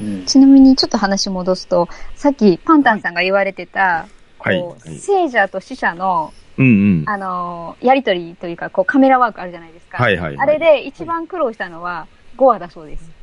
[0.00, 0.24] うん。
[0.24, 4.06] ちなみにちょっと話戻すと、さっきパンタンさんが言われてた、
[4.38, 4.60] はい。
[4.60, 7.08] こうはい聖者と死者の、うんうん。
[7.08, 9.98] あのーやりとりというか、こうカメラワークあるじゃないですか。
[9.98, 13.19] はいはいはいあれで一番苦労したのは、5話だそうです。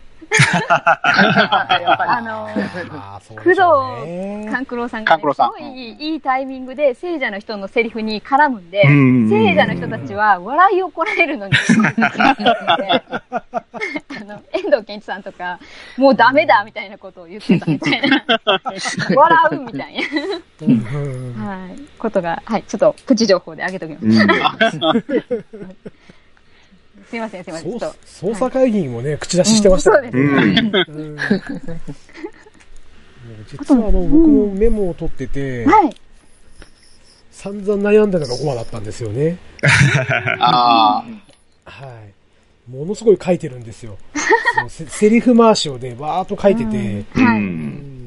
[0.70, 5.06] あのーあーそうでしょうね勘九郎さん。
[5.06, 11.54] が、ね、すごいいいタイミングで聖者の人のセリフに絡むんで、うん聖者の人たちは笑いをこらえるのに、
[14.20, 15.60] あの、遠藤健一さんとか、
[15.98, 18.26] もうダメだみたいなことを言ってたみたいな、
[19.16, 19.98] 笑うみたい
[20.62, 21.38] うん。
[21.38, 24.80] な、はい、ことが、はい、ちょっとプチ情報で上げときます。
[27.08, 30.62] うんすいません、すいません、捜査会議にもね、口出ししてましたからそうですね。
[30.62, 30.86] ね。
[30.90, 31.18] うん
[33.50, 35.96] 実はあの、僕もメモを取ってて、はい。
[37.32, 39.38] 散々悩んだのが5話だったんですよね。
[40.40, 41.04] あ
[41.66, 42.72] はい。
[42.72, 43.98] ものすごい書いてるんですよ。
[44.56, 47.38] そのセセリフ回しをね、わーっと書いてて、うはい。
[47.38, 47.98] うん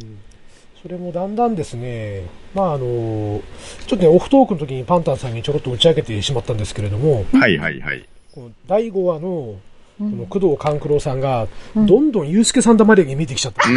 [0.82, 2.22] それもだんだんですね、
[2.54, 3.42] まああの、ちょ
[3.84, 8.08] っとね、オフトークの時にパンタンさんにちょろっと打ち明けてしまったんですけれども、はいはいはい。
[8.34, 9.58] この第5話の、こ
[10.00, 13.68] うんの工藤官九郎さんが、うんどんどんユースケさん黙りに見えてきちゃった。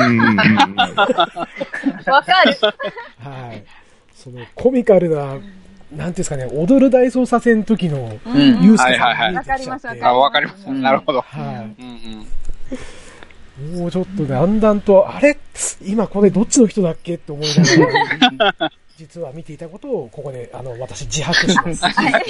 [2.11, 2.57] わかる。
[3.19, 3.63] はい。
[4.15, 7.97] そのコミカルな、なんていうんですかね、踊る大捜査線の時の。
[8.25, 9.31] ユースケさはいはいはい。
[9.31, 10.81] んが見えてきちゃって、わかりますあ、わかります。
[10.81, 11.21] なるほど。
[11.21, 13.75] はうんうん。
[13.75, 13.79] い。
[13.79, 15.37] もうちょっとだんだんと、あれ？
[15.85, 17.15] 今これどっちの人だっけ？
[17.15, 21.83] って思いながら、 実は見ていたことを、ここで、あの、私自白します。
[21.85, 22.11] はい。
[22.11, 22.25] なる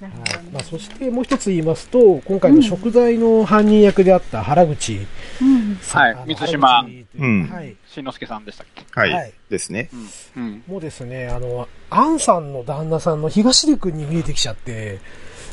[0.00, 0.50] ほどね。
[0.52, 5.06] まあ、そしてもう一つ言いますと、今回の食材の犯人役であった原口。
[5.40, 5.78] うん。
[5.80, 6.88] さん、はい満島う。
[7.18, 7.46] うん。
[7.48, 7.76] はい。
[7.86, 8.84] しんのすけさんでしたっけ？
[8.92, 9.12] はい。
[9.12, 9.32] はい。
[9.48, 9.88] ですね。
[10.36, 10.42] うん。
[10.42, 10.62] うん。
[10.66, 14.98] もうですね、あの、アンさんの旦那さんの東出くんに見えてきちゃって、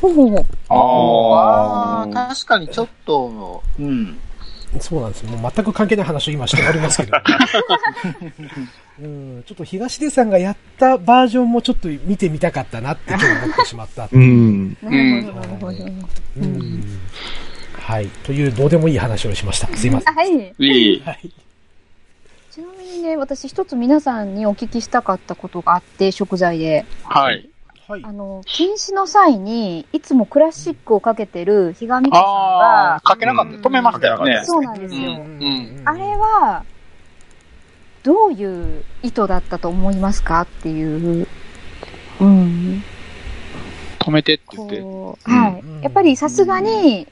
[0.00, 4.18] ほうほうほああ、確かにちょっと、うん。
[4.80, 5.30] そうなんですよ。
[5.30, 7.16] もう全く関係ない話を今しておりますけど。
[9.02, 14.08] うん、ちょっと東出さんがやったバージョンもちょっと見てみたかったなって今日思ってしまった。
[14.12, 14.76] うん。
[14.80, 15.84] なるほど、なるほど。
[16.38, 16.84] うん
[17.84, 18.06] はい。
[18.08, 19.66] というどうでもいい話をしました。
[19.76, 20.14] すいません。
[20.14, 20.54] はい。
[20.58, 21.02] いい。
[21.04, 21.30] はい。
[22.50, 26.86] ちなみにね、私一つ皆さんにお聞きしたかったことがあって、食材で。
[27.02, 27.50] はい。
[27.86, 28.12] はいあ。
[28.12, 33.68] の、禁止の際に、いつもクラシックをかけてるひがみこさんが、かけなかった。
[33.68, 34.42] 止めましたよね。
[34.44, 35.00] そうなんですよ。
[35.00, 36.64] うんあれは、
[38.02, 41.26] どういう意図だったと思いますかっていう。
[42.20, 42.82] うん。
[43.98, 44.80] 止めてって言って。
[45.30, 45.80] はいうん。
[45.82, 47.06] やっぱりさすがに、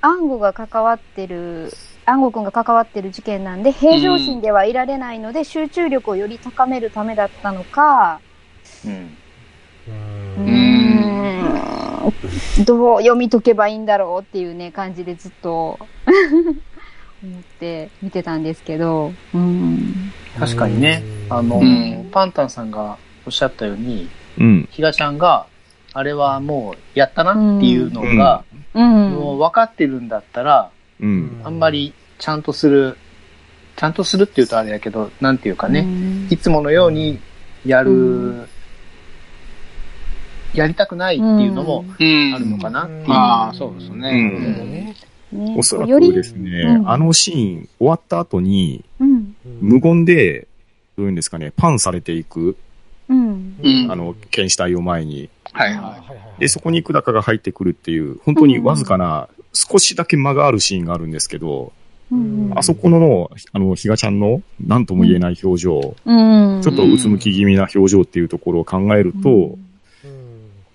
[0.00, 1.70] 暗号が関わってる、
[2.06, 8.20] 暗号くんが関わってる事件なんで、平常心ではいられないので、集中力をより高めるためだったのか、
[8.86, 9.18] うん。
[10.38, 10.48] ううん。
[10.48, 15.78] ーん、どう読み解けばいいんだろうっていうね、感じでずっと
[17.22, 20.12] 思って見てたんですけど、うん。
[20.38, 22.08] 確かにね、あの、うん。
[22.12, 22.96] パンタンさんが
[23.26, 24.68] おっしゃったように、うん。
[24.70, 25.46] ひがちゃんが、
[25.92, 28.44] あれはもうやったなっていうのが、
[28.74, 29.10] うん。
[29.12, 31.40] もう分かってるんだったら、うん。
[31.44, 32.96] あんまりちゃんとする、
[33.76, 36.28] ちゃんとするって言うとあれだけど、なんていうかね、うん。
[36.30, 37.18] いつものように
[37.66, 38.48] やる、うん
[40.54, 42.34] やりたくないっていうのもうん。
[42.34, 42.84] あるのかな。
[42.84, 44.12] うんああ、そうですうね。
[44.12, 44.34] ん
[44.72, 44.94] ね
[45.32, 49.36] ねおそらくですね、うんあのシーン終わった後に、うん。
[49.60, 50.48] 無言で、
[50.96, 52.56] どういうんですかね、パンされていく、
[53.08, 53.56] うん。
[53.62, 55.28] うんあの、検視隊を前に。
[55.52, 61.72] はいははいはいはいで、そこに久高が入ってくるっていう、本当にわずかな、少しだけ間があるシーンがあるんですけど、
[62.10, 62.52] うん。
[62.54, 66.12] あそこの、あの、ひがちゃんの、なんとも言えない表情、う
[66.58, 66.62] ん。
[66.62, 69.58] ちょっとうつむき気味な表情っていうところを考えると、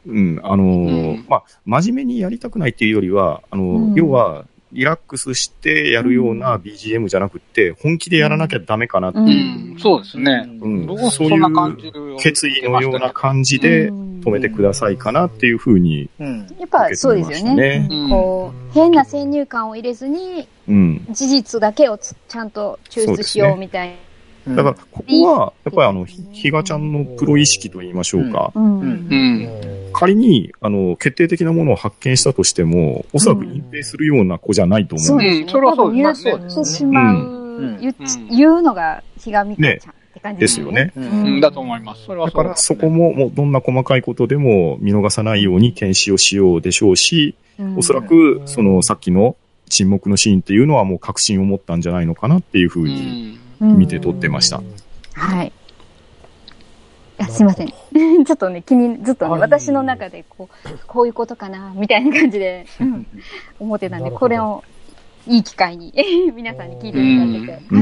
[0.06, 9.80] うんうん、あのーうんまあ、真面目にやりたくないっていうよりは、あの、うん要は、リラックスしてやるような BGM じゃなくって、本気でやらなきゃダメかなってういう、うん。
[9.80, 10.50] そうですね。
[10.62, 16.40] うんそういそんな感じう決意のような感じじで止めてくださいかなっていうふうに、うん。
[16.60, 17.88] やっぱそうですよね。
[17.90, 21.06] うんこう、変な先入観を入れずに、うん。
[21.12, 23.96] 事実だけをつちゃんと抽出しようみたいうん
[24.48, 28.52] だから、ここは、やっぱりあの、ひひがちゃんのプロ意識と言いましょうか。
[29.94, 35.42] 仮に、あの、決定的なものを発見したとしても、おそらく隠蔽するような子じゃないと思そううですね。
[35.44, 36.32] うんそれはそうですね。
[36.32, 37.80] 言ってしまう、うん。
[37.80, 37.94] 言っ
[38.60, 40.92] うのがひがみかちゃんって感じですよね。。
[41.42, 42.06] だと思います。
[42.06, 47.78] それはそうだからそこも、もうどんな細かいことでも見逃さないように検視をしようでしょうし、うん。
[47.78, 49.38] おそらく、そのさっきの
[49.70, 53.40] 沈黙のシーンっていうのはもう確信を持ったんじゃないのかなっていうふううにん。
[53.60, 54.62] 見て撮ってました。
[55.14, 55.52] はい。
[57.20, 57.68] あすいません。
[58.26, 63.08] ちょっとね、気に、ずっとね、はい私の中で、こう、こういうことかな、みたいな感じで、うん
[63.60, 64.64] 思ってたんで、これを
[65.28, 65.94] いい機会に、
[66.36, 67.76] 皆さんに聞いていただけて。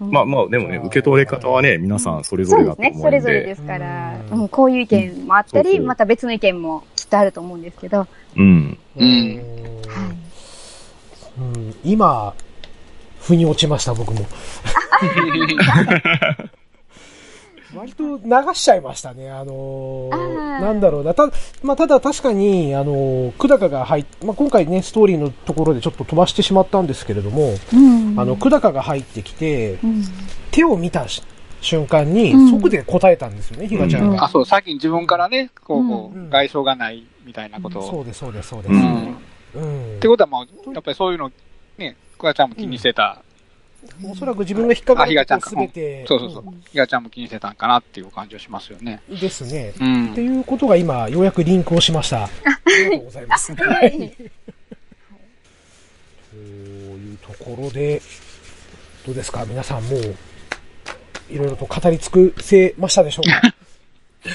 [0.00, 0.04] う。
[0.04, 2.86] まあまあ、でもね、受け取り方はね、皆さんそれぞそうですね。
[2.86, 3.20] れだと思うんで。
[3.20, 8.06] それぞれですから、うんうんこういう意見もあったり、そうそうまた別の意見もきっとあると思うんですけど、
[8.36, 8.78] うん。
[8.96, 9.38] うんはい
[11.38, 12.34] うん今、
[13.30, 14.26] 腑に落ちました、僕も。
[17.72, 19.30] 割と流しちゃいましたね。
[19.30, 21.14] あのーなんだろうな。
[21.14, 21.30] た、
[21.62, 30.02] まあ、ただ確かに、あのー、久高が入っ、まあ、今回ね、ストーリーのところでちょっと飛ばしてしまったんですけれども、うんあの、久高が入ってきて、うん
[30.50, 31.22] 手を見たし
[31.60, 34.24] 瞬間にうん、即で答えたんですよね、ひがちゃんが。
[34.24, 37.88] あ、そう、先に自分からね、こう、こうんう外傷がないみたいなことを。
[37.88, 38.72] そうです、そうです、そうです。
[38.74, 39.12] ううんん。
[39.12, 39.14] っ
[39.54, 41.30] うんてことは、まあ、やっぱりそういうの、
[41.78, 43.22] ね、クワちゃんも気にしてた。
[44.04, 46.44] おそらく自分が引っかかあひがることちゃんかすべて、そうそうそう。
[46.70, 49.00] ヒガちゃんも気にしてたんかなっていう感じはしますよね。
[49.08, 49.72] うんですね。
[49.80, 50.20] うんって。
[50.20, 52.24] いうことが今、ようやくリンクをしました。
[52.24, 52.28] あ
[52.66, 53.54] りがとうございます。
[53.54, 54.12] はい。
[56.30, 58.02] というところで、
[59.06, 59.44] どうですか？
[59.46, 60.00] 皆さんもう、
[61.30, 63.40] いろいろと語り尽くせましたでしょうか？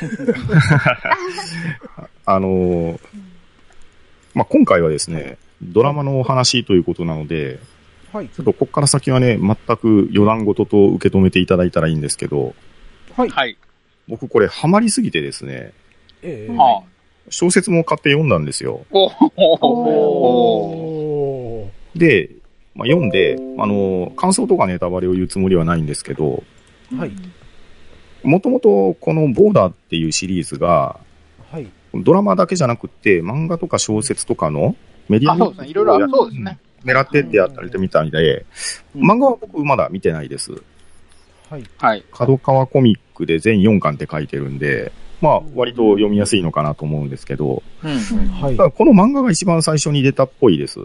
[2.25, 2.99] あのー
[4.33, 7.59] まあ、今回はですね、ドラマのお話ということなので、
[8.15, 8.29] はい。
[8.29, 12.55] ちょっとここから先はね、全く余談事と受け止めていただいたらいいんですけど、
[13.13, 13.29] はい。
[13.29, 13.57] はい。
[14.07, 15.73] 僕これハマりすぎてですね、
[16.21, 16.83] ええはあ。
[17.29, 18.85] 小説も買って読んだんですよ。
[21.93, 22.29] で、
[22.73, 26.41] まあ、読んで、あのー感想とかネタバレを言うつもりはないんですけど、
[26.97, 27.11] はい。
[28.23, 31.01] もともとこのボーダーっていうシリーズが、
[31.51, 31.67] はい。
[31.93, 34.77] ドラマだけじゃなくって、漫画とか小説とかの
[35.09, 35.67] メディアあ、そうですね。
[35.67, 36.09] いろいろある。
[36.09, 36.59] そうですね。
[36.85, 38.45] 狙ってってやったりみたいで、
[38.95, 40.53] うん漫画は僕まだ見てないです。
[41.49, 41.63] はい。
[41.77, 42.03] はい。
[42.11, 44.91] 角川コミックで全4巻って書いてるんで、
[45.21, 47.97] まあ割と読みやすいのかなと思うんですけど、うん。
[48.29, 48.63] はいた。
[48.63, 50.79] だこの漫画が一番最初に出たっぽいです。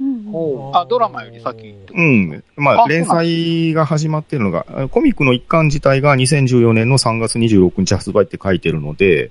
[0.00, 2.44] うんあ、ドラマより先ってことうん。
[2.56, 9.30] まああ連載が始まってるのが、コミックの一巻自体が2014年の3月26日発売って書いてるので、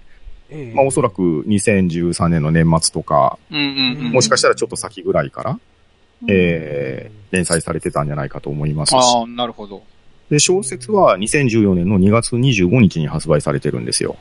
[0.50, 4.12] ええまあおそらく2013年の年末とか、うんうんうん。
[4.12, 5.60] もしかしたらちょっと先ぐらいから、
[6.28, 8.96] えー、連載されてたんじゃないかと思いますし。
[8.96, 9.84] ああ、なるほど。
[10.30, 14.18] で、小説は2014年の2月25日に発売されてるんですよ。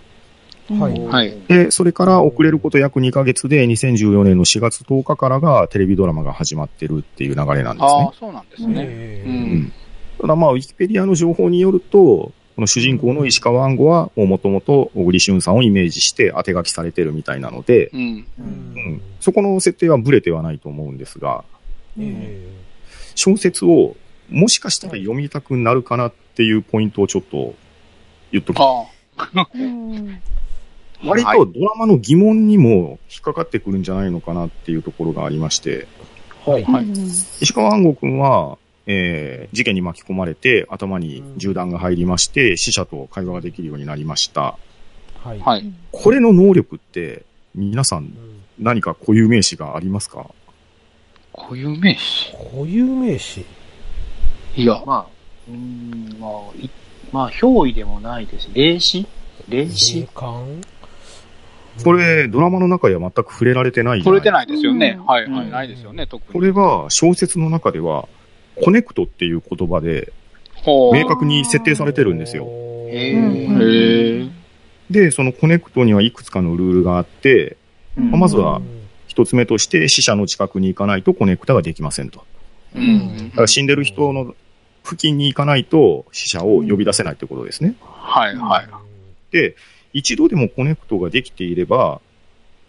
[0.68, 1.00] はい。
[1.06, 1.34] はい。
[1.48, 8.74] で、それから遅れること約2ヶ月で2014年の4月10日からがテレビドラマが始まってるっていう流れなんですねああ。、そうなんですね。
[8.78, 9.72] ええううんん。
[10.20, 18.00] ただまあ、ウィキペディアの情報によると、この主人公の石川暗号は、もともと小栗旬さんをイメージして当て書きされてるみたいなので、うん。
[18.00, 18.46] うん
[18.76, 19.02] うん。
[19.20, 21.55] そこの設定はブレてはないと思うんですが、え
[23.14, 23.96] 小説を
[24.28, 27.54] もしかしたら読みたくなるかなっていうポイントをちょっと
[28.32, 28.58] 言っとき
[31.04, 35.86] 割とドラマの疑問にも引っかかってくるんじゃないのかなっていうところがありまして、
[36.46, 36.64] えはい。
[36.64, 36.86] はい
[37.40, 44.56] 石川暗号くんは、えー、事件に巻き込まれて頭に銃弾が入りまして、死者と会話ができるようになりました。
[45.22, 45.42] はい。
[45.44, 45.50] あ。
[45.50, 45.72] はい。
[45.92, 48.12] これの能力って、皆さん
[48.58, 50.30] 何か固有名詞がありますか？
[51.36, 52.32] 固有名詞。
[52.32, 53.44] 固有名詞。
[54.56, 54.82] いや。
[54.86, 55.06] まあ、
[55.48, 56.30] うーん、まあ、
[56.60, 56.70] い
[57.12, 59.06] まあ、憑依でもないですし、霊視？
[59.48, 60.00] 霊視？
[60.00, 60.60] 霊感？
[61.84, 64.20] これ、ドラマの中では全く触れられてないじゃない？
[64.20, 65.02] 取れてないですよねう。
[65.02, 65.44] んはいはい。
[65.44, 66.32] うんないですよね、特に。
[66.32, 68.08] これが小説の中では、
[68.64, 70.12] コネクトっていう言葉で。
[70.66, 72.44] 明確に設定されてるんですよ。
[72.88, 74.26] へえ。
[74.90, 77.56] で、そのコネクトにはいくつかのルールがあって、
[77.96, 78.60] うんまずは
[79.16, 82.22] 一つ目として死者の近くに行かないとコネクトができませんと。
[82.74, 84.34] ううんんだから死んでる人の
[84.84, 87.76] 付近に行かないと死者を呼び出せないってことですね。
[87.80, 88.68] はいはい。
[89.32, 89.56] で、
[89.94, 92.02] 一度でもコネクトができていれば、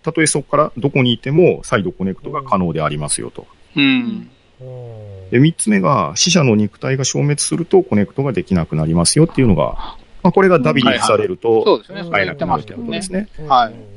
[0.04, 3.46] たとえそこからどこにいても再度コネクトが可能でありますよと。
[3.76, 4.30] うん。
[4.62, 12.04] うんで、三つ目が死者の肉体が消滅するとコネクトができなくなりますよっていうのが、まあ、これがダビリにされるとそうですね。
[12.04, 13.28] そ会えなれ言ってまくなるってこしたよね。
[13.28, 13.48] とですね。
[13.50, 13.97] はい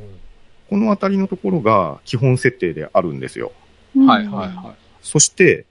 [0.71, 3.51] このあたりのところが基本設定であるんですよ。
[4.07, 5.65] はいはいはそして、うん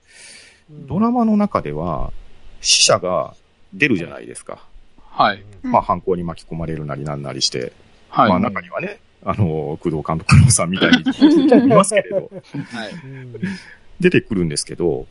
[0.86, 2.12] ドラマの中では
[2.60, 3.34] 死者が
[3.74, 4.64] 出るじゃないですか。
[5.18, 5.20] い。
[5.22, 5.44] はい。
[5.64, 7.72] うんまあ犯行に巻き込まれるなりなんなりして。
[8.08, 8.30] はい。
[8.30, 12.16] まあ中にはね、あの、工藤監督さんみたいにいますけれど、
[12.70, 12.92] はい。
[13.04, 13.34] うん
[13.98, 15.06] 出てくるんですけど、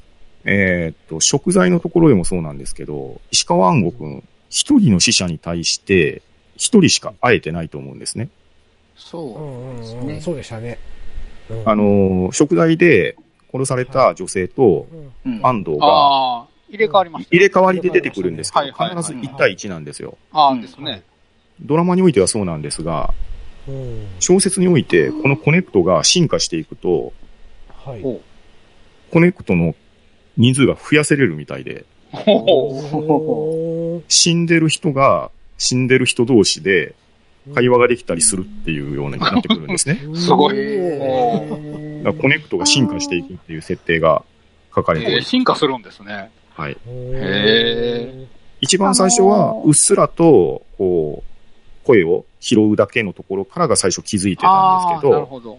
[0.45, 6.21] えーっと、食材のところでもそうなんですけど、石川暗吾くん、一人の死者に対して、
[6.55, 8.29] 一人しか会えてないと思うんですね。
[8.99, 9.41] そう。
[9.41, 10.77] うんですねうんうんそうでしたね。
[11.49, 13.15] うんあ、の、贖罪で
[13.51, 14.87] 殺された女性と
[15.25, 17.37] うんうん安藤が入れ替わりましたね。
[17.37, 20.17] 入れ替わりで出てくるんですけど、はいはいはい必ず1対1なんですよ。
[20.31, 21.03] ああですね。
[21.61, 23.13] ドラマにおいてはそうなんですが、
[23.67, 27.13] うん小説において、このコネクトが進化していくと、
[27.85, 28.01] はい。
[28.01, 28.21] ほ
[29.11, 29.75] コネクトの
[30.37, 31.85] 人数が増やせれるみたいで、
[34.07, 36.95] 死んでる人が死んでる人同士で
[37.53, 40.01] 会話ができたりするっていうようになってくるんですね。
[40.15, 40.55] すごい
[42.03, 44.23] だコネクトが進化していくっていう設定が
[44.75, 46.31] 書かれておえ進化するんですね。
[46.55, 46.77] はい。
[46.87, 48.27] へ
[48.61, 55.57] 一番最初は、うっすらと、こう、声を拾うだけのところからが最初気づいてたんですけど、なるほど。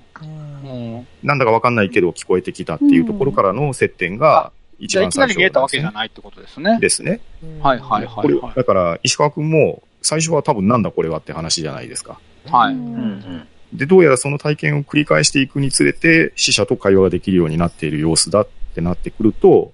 [1.22, 6.78] なんだかわかんないけど聞こえてきたっていうところからの接点が一じゃあいきなり番最初見えたわけじゃないってことですね。
[6.80, 7.20] ですね。
[7.60, 8.54] はいはいはいはい。
[8.54, 12.20] だから、石川くんも、最初は多分なんだこれはって話じゃないですか。
[12.46, 13.48] はいうんうん。
[13.72, 19.72] で、どうやらその体験を繰り返していくにつれて、死者と会話ができるようになっている様子だってなってくると、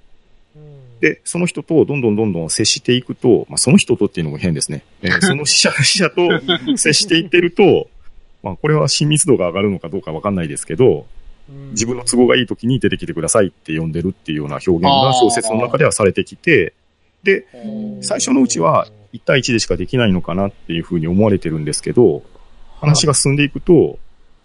[1.01, 4.83] で、その人とどんどんどんどん接していくと、まあ、その人とっていうのも変ですね。
[5.03, 7.89] えー その死者、死者と接していってると、
[8.43, 11.07] まあ、これは親密度が上がるのかどうかわかんないですけど、
[11.73, 16.73] 自分の都合がいい時に出てきてくださいって呼んでるっていうような表現が小説の中ではされてきて、
[17.23, 17.47] で、
[18.01, 22.23] 最初のうちは1対1でしかできないのかなっていうふうに思われてるんですけど、
[22.81, 23.99] 話が進んでいくと、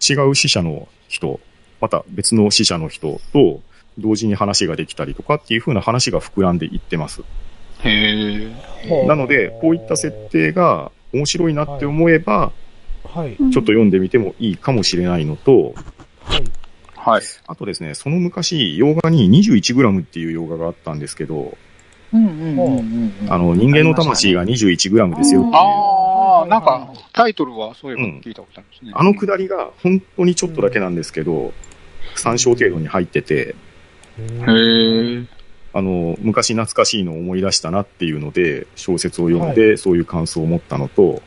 [0.08, 1.40] 違う死者の人、
[1.80, 3.60] また別の死者の人と
[3.98, 7.22] 同時に話ができたりとかっていうふうな話が膨らんでいってます。
[7.84, 8.50] へ
[8.84, 9.06] え。
[9.06, 12.52] なので、こういった設定が面白いなって思えば、
[13.04, 13.36] はい。
[13.36, 15.74] ちょっと読んでみてもいいかもしれないのと、
[16.24, 16.44] はい。
[16.96, 17.22] はい。
[17.46, 21.56] あとですね、その昔、洋画に 21g っていう洋画があったんですけど。
[22.12, 28.92] あの、人間の魂が 21g ですよっていう、ああ、なんか、タイトルはそういえば聞いたことあるんですね。
[28.94, 31.52] あのくだりが本当にちょっとだけなんですけど、
[32.14, 33.54] 参照程度に入ってて、
[34.18, 35.24] へえ。
[35.74, 41.22] あの、昔懐かしいのを思い出したなっていうので、小説を読んで、そういう感想を持ったのと、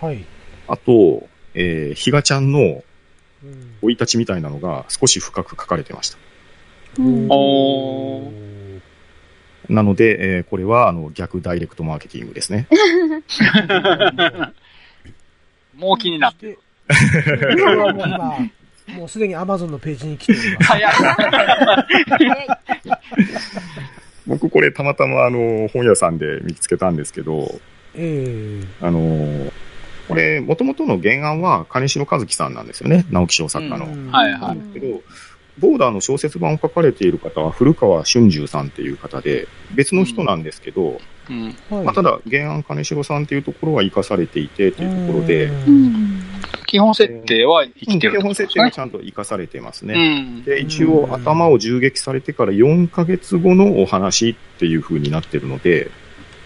[0.00, 0.24] はい。
[0.66, 2.82] あと、えー、ひがちゃんの
[3.42, 3.68] うん。
[3.80, 6.18] 生い立ちみたいなのが少し深く書かれてました。
[6.98, 8.57] おー
[9.68, 12.66] なので、えーこれは、あの、逆ダイレクトマーケティングですね。
[15.76, 16.58] もう気になってる。
[16.88, 16.94] こ
[17.54, 20.66] れはもう今、もうすでに Amazon のページに来ております。
[20.72, 20.92] 早い。
[24.26, 27.60] 僕これたまたまあの、本屋さんで見つけたんですけど、
[27.94, 29.52] ええあのー
[30.08, 33.04] これ、元々の原案は金城和樹さんなんですよね。
[33.10, 33.84] 直木賞作家の。
[33.84, 35.02] うんはいはいなんですけど、
[35.60, 41.00] ボーダーの小説版を書かれている方は古川俊十さんっていう方で、別の人なんですけど、
[41.30, 41.44] うん。
[41.70, 46.22] はいまあ、ただ原案金城さんっていうところは活かされていてっていうところで、うん
[46.66, 49.94] 基本設定は生きてる基本設定がちゃんと活かされてますね。
[49.94, 50.44] うん。
[50.44, 55.92] で、一応頭を銃撃されてから4ヶ月後のお話っていう風になってるので、うん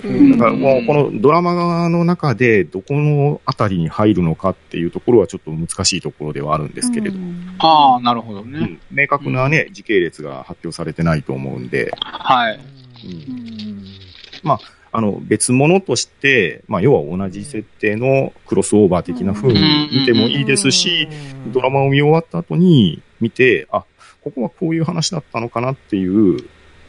[0.02, 7.18] だからもうこのドラマの中でどこのあたりに入るのかっていうところはちょっと難しいところではあるんですけれど、
[7.58, 8.58] ああ、なるほどね。
[8.58, 8.80] うん。
[8.90, 12.60] 明確なね、時系列が発表されてないと思うんで、はい。
[13.04, 13.72] うん。
[14.94, 21.08] あの別物として、まあ要は同じ設定のクロスオーバー的な風に見てもいいですし、
[21.52, 23.84] ドラマを見終わった後に見て、あ、
[24.22, 26.36] ここはこういう話だったのかなっていう、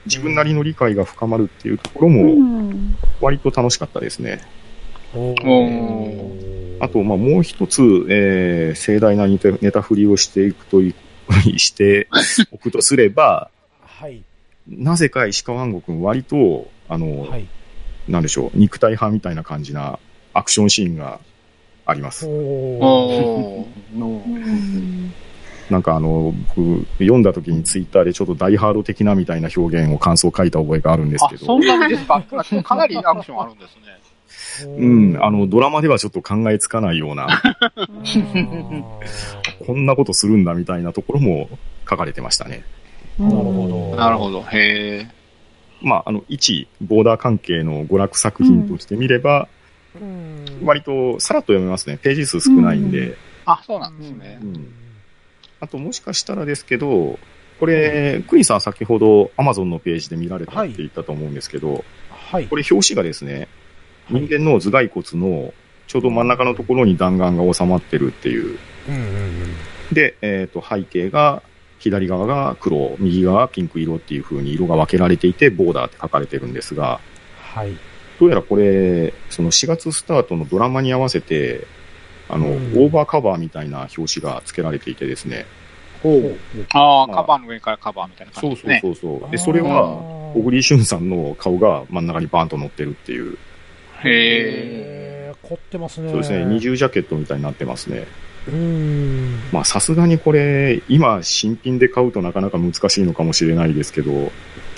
[0.06, 2.74] 自分なりの理解が深まるっていうところも
[3.22, 4.42] 割と楽しかったですね。
[6.80, 10.96] あと、まあ、もう一つ、えー盛大なネタネタ振りをしていくとい、
[11.58, 12.08] して
[12.52, 13.50] おくとすれば、
[13.82, 14.24] はい。
[14.68, 17.48] なぜか石川安吾くん割と、あの、はい。
[18.08, 20.00] なんでしょう、肉体派みたいな感じな
[20.34, 21.20] アクションシーンが
[21.86, 22.26] あります。
[22.26, 24.24] おおーの
[25.70, 32.22] なんかあの、僕、読んだ時にツイッターでちょっとダイハード的なみたいな表現を感想を書いた覚えがあるんですあけ、ど、そんなにですか
[32.64, 34.04] かなりアクションあるんですね。
[34.66, 37.42] うん、あの、ドラマではちょっと考えつかないような、
[39.66, 41.50] こんなことするんだみたいなところも
[41.90, 42.64] 書かれてましたね。
[43.18, 43.96] なるほど。
[43.96, 44.42] なるほど。
[44.44, 45.08] へえ。
[45.82, 49.48] まあ、あの、一、ボーダー関係の娯楽作品として見れば、
[49.96, 51.98] うん割とさらっと読めますね。
[51.98, 53.16] ページ数少ないんで。
[53.46, 54.46] あ、そうなんですねう。
[54.46, 54.74] ん
[55.64, 57.18] あと、もしかしたらですけど、
[57.60, 62.58] これ、クニさん先ほど Amazon のページで見られたって言ったと思うんですけど、はいこ。
[62.58, 63.48] れ表紙がですね、
[64.10, 65.54] 人間の頭蓋骨の
[65.88, 68.58] ちょうど真ん中のところに弾丸が収まってるっていう。
[68.90, 71.44] うんうんうんで、えっ、と、背景が、
[71.78, 77.00] 左側が黒、右側がピンク色っていう風に色が分けられていて、ボーダーって書かれてるんですが、
[77.38, 77.78] はい。
[78.20, 81.68] どうやらこれ、その4月スタートのドラマに合わせて、
[82.34, 85.46] あの、うんオーバーカバーみたいな表紙が付けられていてですね。
[86.02, 86.38] ほう。
[86.74, 88.96] ああ、まあカバーの上からカバーみたいなそうそう感じですね。
[89.02, 89.32] そうそう。
[89.32, 89.86] で、それは、
[90.34, 93.38] 小栗旬さんの顔が真ん中にバーンと乗ってるっていう。
[94.04, 95.34] へえ。
[95.44, 96.10] 凝ってますね。
[96.10, 98.08] そうですね、二重ジャケットみたいになってますね。
[98.48, 99.40] うん。
[99.52, 104.32] まあさすがにこれ、今新品で買うとなかなか難しいのかもしれないですけど、う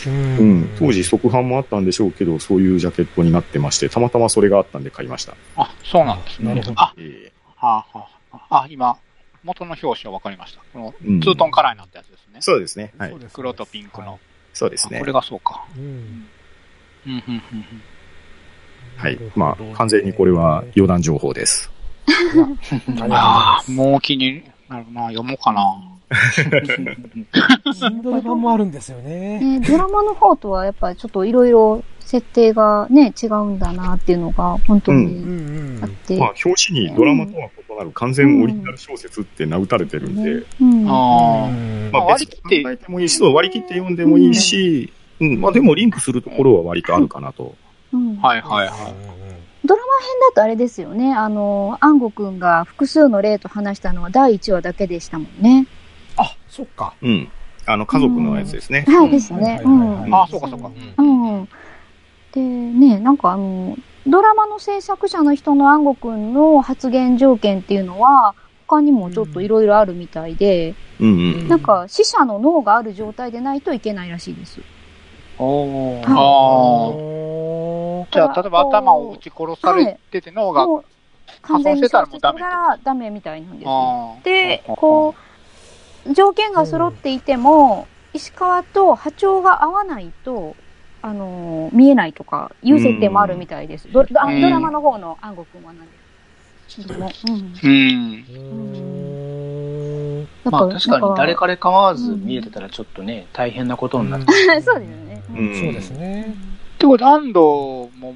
[0.08, 5.36] うん、当時即販もあったんでしょうけど、そういうジャケットになってまして、たまたまそれがあったんで買いました。
[5.56, 6.72] あ、そうなんですねなるほ。
[6.72, 7.32] どあ、え
[7.66, 8.96] はあ、はあ、あ、今、
[9.44, 10.62] 元の表紙は分かりました。
[10.72, 12.42] このうんツートンカラーになったやつですねえ。
[12.42, 12.94] そうですね。
[12.98, 14.20] はい黒とピンクの。。
[14.54, 15.06] そうですねあこ。
[15.06, 15.66] れがそうか。
[15.76, 15.84] うん。
[15.84, 16.28] うん、
[17.06, 17.42] うん、うんうん。
[18.98, 19.20] はい。
[19.36, 21.72] まあ、完全にこれは余談情報です。
[23.10, 25.08] ああ、もう気になるな。
[25.08, 25.64] 読もうかな。
[27.74, 29.60] シンドル版もあるんですよね。
[29.60, 36.18] ね、ドラマの方とはやっぱりちょっといろいろ設定がね、違うんだなっていうのが本当うにんあって。
[36.18, 40.88] まあ、表紙にドラマとは異なる完全オリジナル小説って名打たれてるんで、うん。
[40.88, 41.50] あ
[41.92, 47.56] まあ、別に考えてもいいし、そう割り切って読んでもいいし、うん、まあでもリンクするところは割とあるかなと。
[47.92, 48.78] うんはいはいはい。
[49.66, 51.14] ドラマ編だとあれですよね。
[51.14, 55.66] あの、安吾くんが複数の例と話したのは第1話だけでしたもんね。
[56.18, 56.94] あ、そっか。
[57.02, 57.30] うん。
[57.66, 58.86] あの、家族のやつですね。
[58.88, 59.60] はいですね。
[60.12, 60.70] あ、そうかそうか。
[60.98, 61.50] うん。
[62.36, 68.36] で、ね、なんかあの、ドラマの制作者の人の安吾くんの発言条件っていうのは、
[68.68, 70.76] 他にもちょっといろいろあるみたいで。
[71.00, 74.62] なんか死者の脳がある状態でないといけないらしいです。
[75.38, 76.04] おー。
[76.08, 76.92] あ
[78.04, 78.08] あ。
[78.12, 80.66] じゃあ、例えば頭を撃ち殺されてて脳が、
[81.42, 83.72] 完全に破損してたらもうダメたらダメみたいなんですよ。
[83.72, 84.24] ああ。
[84.24, 85.16] で、こ
[86.08, 90.56] う、条件が揃っていても、石川と波長が合わないと、
[91.06, 93.88] あのー見えないとかいう設定もあるみたいです。
[93.92, 95.92] ドドあうんドラマの方の暗号くんはなんで
[96.68, 96.82] す。
[97.30, 97.54] うん。
[97.64, 98.54] う
[100.24, 100.28] ん。
[100.46, 104.26] まあ確かに誰か彼構わず見えてたらちょっとね、大変なことになって。
[104.48, 104.62] ら。
[104.64, 105.24] そうですよね。
[105.30, 106.36] うんそうですね。
[106.76, 108.16] ってことで、安藤も、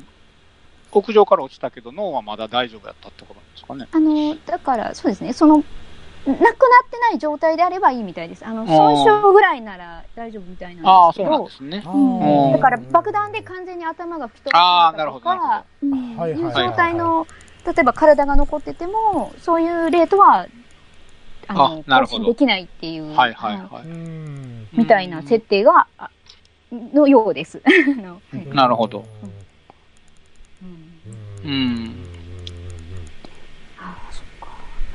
[0.92, 3.88] 屋上から落ちたけど、脳はまだ大丈夫やったってことなんですかね。
[3.92, 5.64] あの、だから、そうですね、その、
[6.32, 6.54] なくなっ
[6.90, 8.46] てない状態であればいいみたいです。
[8.46, 11.84] あの、ー損傷ぐらいなら大丈夫みたいなんああ、ですけどそうなんで、すね。
[11.86, 17.28] うんうんだから爆弾で完全に頭が吹き飛ばなるほどなるされたとか、ういうはい状態の、
[17.66, 20.48] 例えば体が残ってても、そういう例とは、
[21.48, 23.86] あの、あなるほど更新できないっていう、はいはいははい。
[24.78, 26.10] みたいな設定が、あ
[26.72, 27.62] のようです。
[28.54, 29.06] なるほど。
[29.24, 29.40] うん
[31.44, 32.09] うん。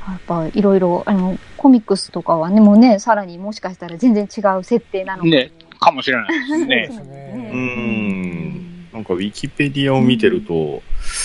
[0.07, 6.87] やっぱいろいろ、あの、コミックスとかはね、もうね、さらにもしかしたら全然違う設定なのかもね、かもしれないですそうね。
[6.87, 8.91] ですうねん。
[8.93, 10.53] なんか、ウィキペディアを見てると、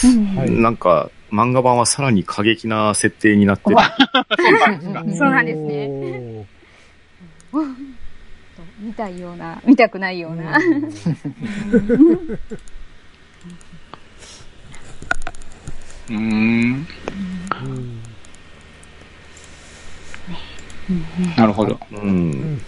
[0.04, 3.76] うんはいなんか、漫画版はさらに過激な設定になってる。
[4.38, 6.46] そうなんですね
[8.80, 10.56] 見たいような、見たくないような。
[16.08, 16.86] うーん。
[21.36, 21.78] なるほど。
[21.92, 22.58] うん。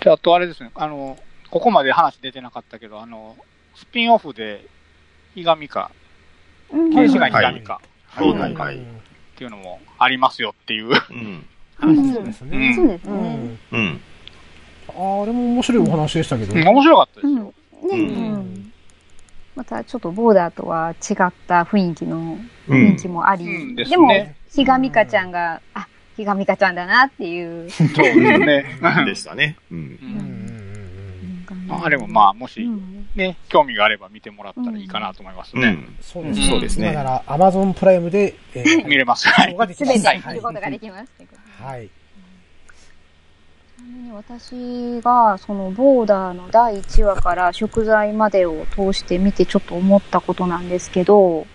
[0.00, 1.16] で、あとあれですね、あの、
[1.50, 3.36] ここまで話出てなかったけど、あの、
[3.74, 4.64] スピンオフで、
[5.34, 5.90] ひがみか、
[6.72, 8.76] うん刑事がひがみかはいはいはい。
[8.76, 8.80] っ
[9.36, 10.88] ていうのもありますよっていう。
[10.88, 11.44] うん。
[11.82, 12.72] うんそうですうんね。
[12.74, 13.58] そうですね。
[13.72, 14.00] うんうん。
[14.88, 14.92] あ
[15.26, 16.54] れも面白いお話でしたけど。
[16.54, 17.36] 面白かったですうん。
[17.36, 17.44] よ。
[17.44, 18.72] ね、うんうん。
[19.56, 23.08] またちょっとボーダーとは違った雰囲気のうん雰囲気。
[23.08, 27.70] もあり、うんですでもね、ひがみかちゃんが、あ、ひがみかちゃんだなっていう。
[27.70, 28.64] そうですね。
[29.04, 29.56] でしたね。
[29.70, 29.78] うん。
[29.78, 30.54] ううんうんん
[31.70, 35.68] あれもまあ、もしうんね、興味があれば見てもらったらいいかなと思いますね。
[35.68, 35.96] うん。
[36.00, 36.46] そうですね。
[36.46, 39.28] そうですね今なら、アマゾンプライムで、えー 見れます。
[39.28, 39.56] はい。
[39.74, 41.12] すべて見ることができます。
[41.62, 41.88] はい。
[41.88, 51.46] ちなみに私が、そのボーダーの第1話から食材までを通して見てちょっと思ったことなんですけど、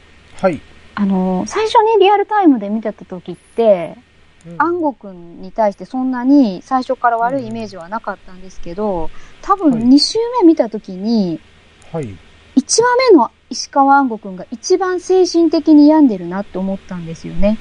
[0.42, 0.60] はい。
[0.96, 4.09] あの、最初にリアルタイムで見てた時って、うん
[4.58, 9.10] 安吾くんに対してそんなに最初から悪いイメージはなかったんですけど、
[9.42, 11.40] 多分はい2週目見た時に、
[11.92, 12.06] はい。
[12.06, 17.58] 1話目の石川安吾くんが一番精神的に病んでるなって思ったんですよね。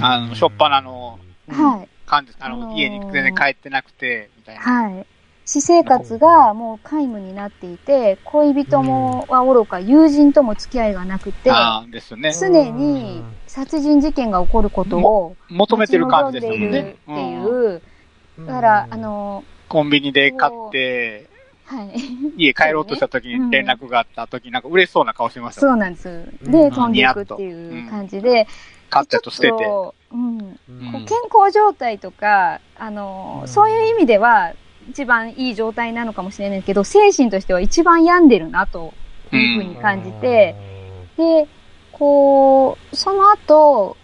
[0.00, 1.18] あの、しょっぱなの
[1.48, 1.88] はい。
[2.06, 4.60] 感じ、あの、あのー家に全然帰ってなくて、みたいな。
[4.60, 5.06] はい。
[5.44, 12.32] 私生活がもう皆無になっていて、恋人もはおろか友人とも付き合いがなくて、ああ、ですね。
[12.32, 16.80] 常に殺人事件が起こることを求めてる感じですもんね。
[16.80, 17.12] ってう。
[17.12, 17.16] ん。
[17.18, 17.82] いう、
[18.46, 21.28] だから、あ、の、コンビニで買って、
[21.66, 21.92] はい。
[22.38, 25.74] 家帰ろうとした時に連絡があった時、なんか嬉しそうな顔してましたもん。
[25.74, 26.08] そうなんです。
[26.44, 26.50] うん。
[26.50, 28.46] で、飛んでいくっていう感じで、
[28.88, 29.52] 買ったやつ捨てて。
[30.12, 30.58] うん、
[31.06, 33.48] 健康状態とか、あの、うん。
[33.48, 34.54] そういう意味では、
[34.88, 38.94] 一番いい状態なのかもしれないけど、精神としては一番病んでるな、と
[39.30, 40.56] いうふうに感じて、
[41.18, 41.46] で、
[42.02, 43.96] こう、その後、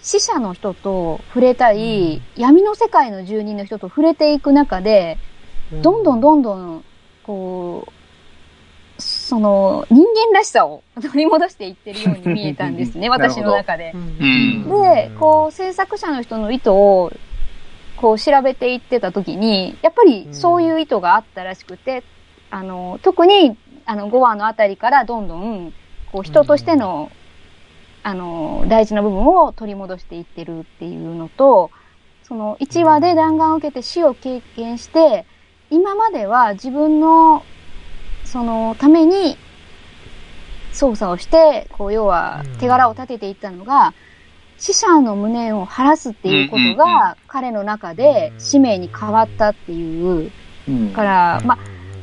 [0.00, 5.18] 死者の人と触れたり、闇の世界の住人の人と触れていく中で、
[5.82, 6.84] どんどんどんどん、
[7.22, 7.92] こう、
[9.02, 13.92] その、人間らしさを取り戻していってるように見えたんですね、 私の中で。
[13.92, 14.62] うん。
[14.70, 17.12] で、こう、制作者の人の意図を、
[17.98, 22.04] こう、調べていってた時に、やっぱりそういう意図があったらしくて、
[22.50, 23.54] あの、特に、
[23.84, 25.74] あの、5話のあたりからどんどん、
[26.16, 27.10] こう、人としての、
[28.02, 31.70] あの、大事な部分を取り戻していってるっていうのと、
[32.22, 35.26] その、1話で弾丸を受けて死を経験して、
[35.70, 37.42] 今までは自分の、
[38.24, 39.36] その、ために、
[40.72, 43.92] 操作をして、こう、要はうん、手柄を立てていったのが、
[44.58, 50.32] 死者の無念を晴らすっていうことが、彼の中で使命に変わったっていう、
[50.66, 50.92] うん。
[50.94, 51.58] から、まあ、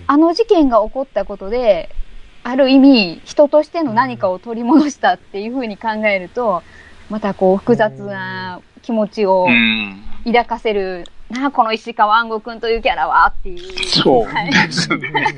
[0.05, 1.95] あの事件が起こったことで、
[2.43, 6.63] ある意味、人としての何かを取り戻したっていうふうに考えると、
[7.09, 10.03] またこう、複雑な気持ちをうん。
[10.25, 13.87] 抱かせる、なあ、この石川暗吾くんというキャラはっていう。
[13.87, 14.51] そうはい。
[14.51, 15.33] ですね。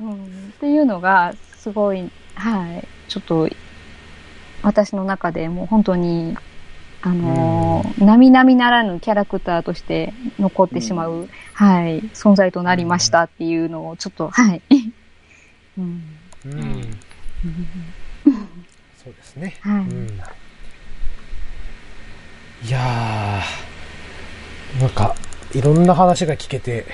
[0.00, 0.16] うん、っ
[0.60, 2.86] ていうのが、すごい、はい。
[3.08, 3.48] ちょっと、
[4.62, 6.36] 私の中でもう本当に、
[7.02, 14.62] あのー並々ならぬキャラクターとして残ってしまう、はい、存在となりましたっていうのをちょっと、はい。
[15.78, 16.02] うん
[16.46, 16.98] うん。
[19.02, 19.56] そうですね。
[19.60, 20.20] はいうん
[22.62, 25.14] いやー、なんか、
[25.54, 26.84] いろんな話が聞けて、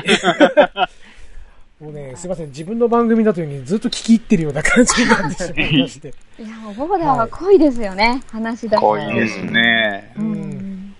[1.78, 6.14] もうね、すいません、自分の番組だというにずっと聞き入ってるような感じになってしまいまして。
[6.38, 10.12] いや、もうボーダーは濃いですよね、話だ濃いですね。
[10.16, 10.94] ううんん。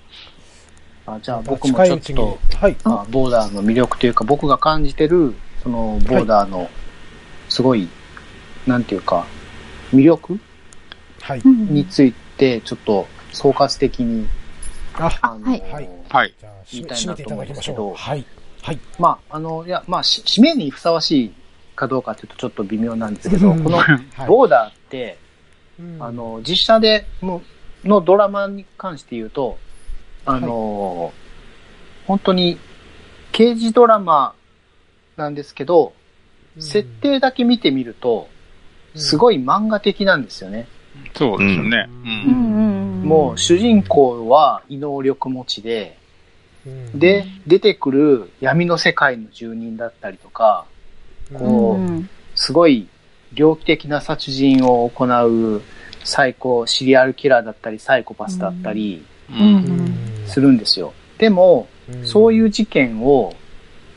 [1.06, 2.76] あじゃあ僕もちょっと、はい。
[2.84, 6.68] まあ、ボーダーの魅力というか、僕が感じてる、その、ボーダーの、
[7.48, 7.88] すごい、
[8.66, 9.26] なんていうか、
[9.92, 10.38] 魅力？
[11.20, 11.40] はい。
[11.44, 14.26] うんについて、ちょっと、総括的に、
[14.94, 16.34] あ、あの、はいはいはい。
[16.38, 17.94] じゃあ、締め言いたい締めていたなと思うんですけどだきましょう。
[17.94, 18.24] はい。
[18.62, 18.78] はい。
[18.98, 21.32] まあ、あの、いや、まあ、し締めにふさわしい
[21.76, 25.18] かどうかというとちょっと微妙なんですけど、うんこの、はいボーダーって、
[25.78, 27.42] うんあ、の、実写でも、
[27.84, 29.58] のドラマに関して言うと、
[30.26, 31.12] あの、
[32.06, 32.58] 本当に、
[33.32, 34.34] 刑事ドラマ
[35.20, 35.92] なんですけど、
[36.58, 38.28] 設定だけ見てみると、
[38.94, 39.18] すい。
[39.18, 40.66] ごい漫画的なんですよね。
[41.14, 41.88] そうですよね。
[41.88, 43.08] ううんうんうんうん。
[43.08, 45.96] もう主人公は異能力持ちで、
[46.66, 50.66] うん、で、出てくる闇の世界の住人だったりとか、
[51.32, 52.88] こううんすごい
[53.32, 55.62] 猟奇的な殺人を行う
[56.04, 59.04] サイコ、シリアルキラーだったり、サイコパスだったり。
[60.26, 60.92] するんですよ。
[61.18, 63.34] でも、うん、そういう事件を、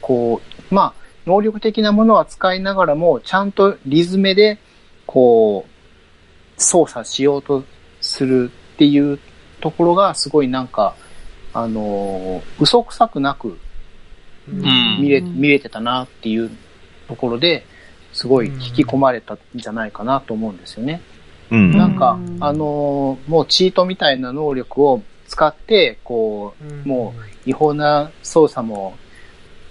[0.02, 4.58] こう、まあ、能力的なものは使いながらも、ちゃんとリズムで、
[5.06, 7.64] こう、操作しようと
[8.02, 9.20] するっていう
[9.62, 10.96] ところが、すごいなんか、
[11.54, 13.60] あのー嘘くさくなく
[15.00, 16.50] 見れ、見れてたなっていう
[17.08, 17.66] ところで、
[18.12, 21.02] すごい引き込まれたんじゃないかなと思うんですよね。
[21.52, 21.72] うん。
[21.72, 26.54] なんかうん、あのーもうチートみたいな能力を使って、こ
[26.86, 27.14] う、も
[27.46, 28.96] 違法な捜査も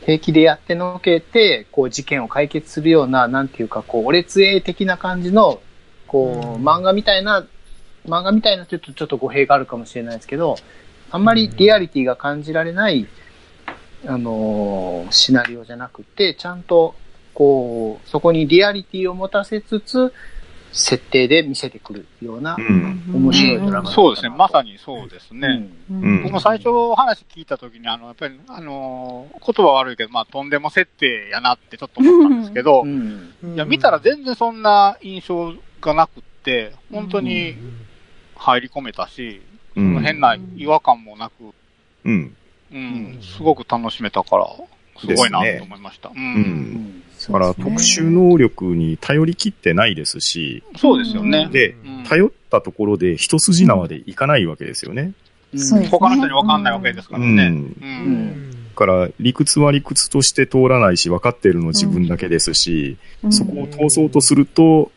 [0.05, 5.61] 平気でやってのけて、こう事件を解決するような、なんていうか、こう、お列影的な感じの、
[6.07, 6.65] こう、うん。
[6.65, 7.47] 漫画みたいな、
[8.07, 10.57] 漫画みたいなというとちょっと語弊があるかもしれないですけど、
[11.11, 13.07] あんまりリアリティが感じられない、
[14.07, 16.97] あのーシナリオじゃなくて、ちゃんと、
[17.33, 20.13] こう、そこにリアリティを持たせつつ、
[20.73, 23.03] 設定で見せてくるようなう、ん。
[23.15, 24.31] 面白いドラマそうですね。
[24.31, 25.69] まさにそうですね。
[25.91, 37.57] うんうん僕も最初話聞いたときに、あの、やっぱり、あのー言葉悪いけど、まあ、とんでも設定やなってちょっと思ったんですけどう、んうんいや、見たら全然そんな印象がなくって、本当に
[38.37, 39.43] 入り込めたし、
[39.77, 40.01] うん。
[40.01, 41.55] 変な違和感もなく、
[42.05, 42.37] うん。
[42.73, 44.47] うん、すごく楽しめたから、
[44.99, 46.09] すごいなと思いました。
[46.09, 46.13] う。
[46.15, 47.03] うん。
[47.29, 51.49] うんんだから特殊能力に頼り切ってないですし、そうですよね。
[51.51, 52.05] でうん。
[52.05, 55.13] 頼ったところで一筋縄でいかないわけですよね。
[55.57, 55.89] そうですね。
[55.89, 57.27] 他の人に分かんないわけですからね。
[57.27, 57.37] うん。
[57.39, 57.75] う。
[57.81, 58.51] うん。
[58.51, 63.33] んだから理屈は理屈として通らないし、分かってるの自分だけですし、うん。
[63.33, 64.91] そこを通そうとすると、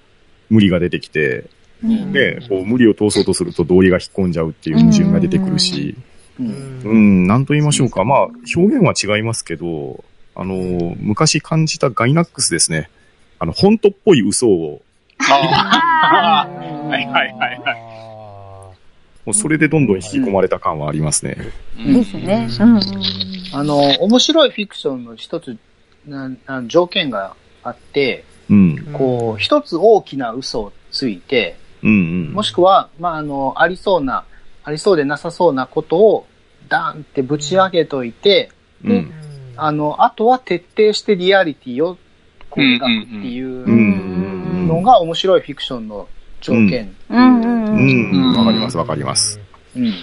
[0.49, 1.45] 無理が出てきて、
[1.83, 2.11] うん。
[2.13, 5.95] で、こう無理を通そうとすると道理が引っ込んじゃうっていう矛盾が出てくるし、
[6.39, 6.81] うん。
[6.83, 8.03] うん、なんと言いましょうか。
[8.03, 10.03] まあ、表現は違いますけど、
[10.35, 12.89] あの、昔感じたガイナックスですね。
[13.39, 14.81] あの、本当っぽい嘘を、
[15.29, 18.75] ああーはいはいはいはい。
[19.25, 21.37] もうそれでどんどん引き込まれた感はありますね。
[21.77, 22.47] ーですね。
[22.59, 25.57] うんうんあの、面白いフィクションの一つ、
[26.05, 28.89] なんあの条件があって、うん。
[28.91, 31.93] こう、一つ大きな嘘をついて、うんう
[32.31, 32.33] ん。
[32.33, 34.25] もしくは、まあ、あの、ありそうな、
[34.65, 36.27] ありそうでなさそうなことを、
[36.67, 38.51] ダーンってぶち上げといて、
[38.83, 39.11] うん。
[39.57, 41.97] あの、あとは徹底してリアリティを
[42.51, 44.67] 描くっていううん。
[44.67, 46.07] のが面白いフィクションの
[46.41, 46.95] 条件。
[47.09, 47.41] うん。
[47.41, 47.65] うん。
[47.65, 48.33] ううん。
[48.33, 48.37] ん。
[48.37, 49.39] わかりますわかります。
[49.75, 49.93] うん。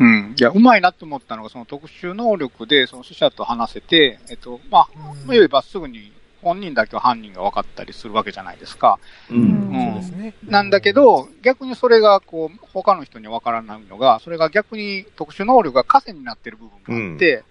[0.00, 0.34] うん。
[0.38, 4.88] いや、うまいなと思ったのが、その特殊能力で、その死者と話せて、えっと、まあ、
[5.28, 8.98] 言えばすぐに本人だけは犯人が分かったりするわけじゃないですか。
[9.30, 9.34] う。
[9.34, 9.70] うん。
[9.70, 9.92] ん。
[9.92, 10.34] そうですね。
[10.46, 10.70] なん。
[10.70, 17.42] だけど、逆にそれが、こう、他の人に分からないのが、それが逆に特殊能力が枷になってる部分があって、うん、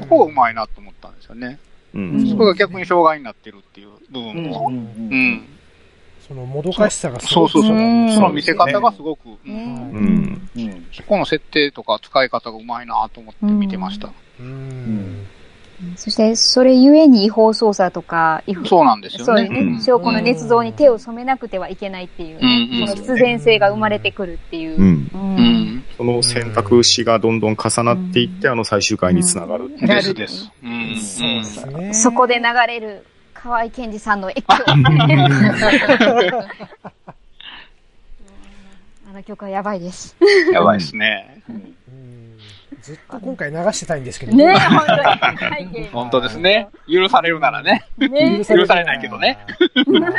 [0.00, 1.58] そこがうまいなと思ったんですよね。
[1.94, 2.28] うん。
[2.28, 4.72] そこが逆に障害になってるっていう部分も。
[6.26, 7.76] そのもどかしさがすごくそうそうそう。
[7.76, 9.22] うんその見せ方がすごく。
[10.92, 14.12] そこの設定とか使い方がうまいなと思って見てました。
[14.40, 15.26] うん。
[15.96, 19.24] そして、それゆえに違法捜査とか、そうなんですよね。
[19.24, 24.76] そうですね、うん証拠の捏造に手を染めなくてはいけないっていう、うんうんその必然性が生まれてくるっていう。
[24.76, 25.10] うん。
[25.12, 25.84] うんうん。
[25.96, 29.64] その選択肢がどんどん重なっていって、あの最終回につながる。
[29.66, 30.50] うんですです。
[30.62, 30.96] うん。
[30.96, 31.94] そうですね。
[31.94, 34.46] そこで流れる河合健二さんの越境。
[39.08, 40.16] あの曲はやばいです。
[40.20, 41.42] うんやばいですね。
[41.48, 41.75] うん
[42.86, 46.68] ずっと今回流してたいんですけどねえ、 本当ですね。
[46.88, 47.84] 許されるならね。
[47.98, 49.38] ね許されないけどね。
[49.48, 50.12] は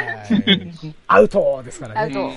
[0.84, 2.02] いアウトですからね。
[2.02, 2.34] アウト。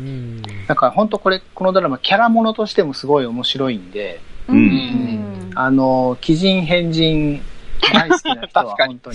[0.00, 0.42] うん。
[0.66, 5.50] だから本当これ、このドラマ、キャラものとしてもすごい面白いんで、ううんん。
[5.54, 7.42] あの、鬼人変人
[7.92, 9.10] 大好きな人は 確かに本当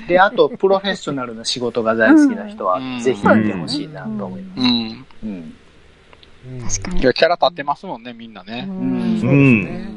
[0.00, 0.06] に。
[0.08, 5.65] で、あと、プロフェッショナルな仕事が大好きな人はうん、ぜひ見てほしいなと思います。
[6.68, 7.00] 確かに。
[7.00, 8.66] いや、キャラ立ってますもんね、みんなね。
[8.68, 9.96] うんそうですね。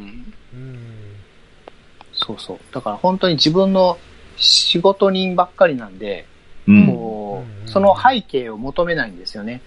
[2.14, 2.60] そうそう。
[2.74, 3.98] だから本当に自分の
[4.38, 6.26] 仕事人ばっかりなんで、
[6.68, 6.88] うん。
[6.88, 9.62] こうその背景を求めないんですよね。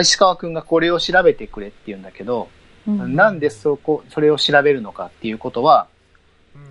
[0.00, 2.48] 石川くんがこれを調べてくれって言うんだけど、
[2.86, 5.88] うんなんでそこ、それを調べるのかっていうことは、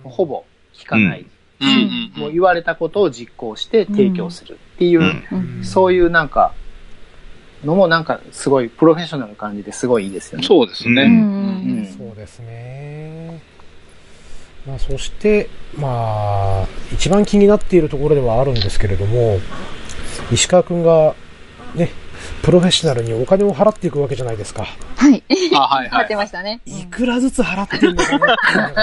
[0.04, 1.20] ほぼ聞かない。
[1.20, 6.54] うんうんもう言われたことを実行して提供するっていう、うんうんそういうなんか、
[7.64, 10.44] のもなんかすごいプロフェッショナルな感じですごいいいですよね。
[10.44, 11.06] うそうですね。
[11.06, 13.42] んそうですね。
[14.66, 19.38] まあ、そして、まあ、一番気になっているところではあるんですけれども、
[20.30, 21.14] 石川くんが、
[21.74, 21.90] ね、
[22.42, 24.66] プロフェッショナルにお金を払っていくわけじゃないですか。
[24.96, 25.22] はい。
[25.54, 26.24] あ、はいやってはい。
[26.24, 26.60] ましたね。
[26.66, 28.36] いくらずつ払ってるのかなっ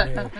[0.05, 0.31] ていうのがね、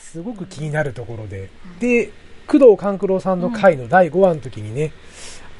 [0.00, 1.50] すごく気になるところで。
[1.80, 2.10] で、
[2.46, 4.92] 工藤官九郎さんの回の第5話の時にね、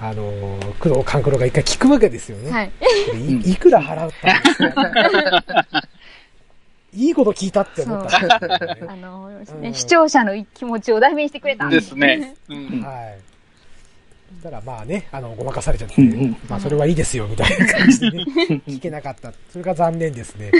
[0.02, 2.50] あのー、工藤官九郎が一回聞くわけですよね。
[2.50, 2.72] はい。
[3.14, 5.82] いいくら払ったんですか
[6.92, 8.28] いいこと聞いたって思ったね。
[8.88, 11.68] あの、うんね視聴者の気持ちを代弁してくれた。
[11.68, 12.34] ですね。
[12.48, 12.82] うん。
[12.82, 13.18] はい。
[14.42, 18.24] ただまあね、あの、ごまかされちゃって、うんうんまあそれはいいですよ、みたいな感じでね、
[18.66, 19.32] 聞けなかった。
[19.52, 20.50] それが残念ですね。